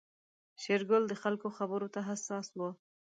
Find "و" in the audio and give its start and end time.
2.57-2.59